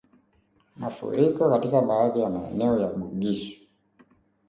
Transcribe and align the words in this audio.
Mafuriko 0.77 1.49
katika 1.49 1.81
baadhi 1.81 2.19
ya 2.19 2.29
maeneo 2.29 2.79
ya 2.79 2.87
Bugisu 2.87 3.57